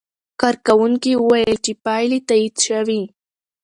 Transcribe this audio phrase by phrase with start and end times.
[0.41, 3.01] کارکوونکي وویل چې پایلې تایید شوې.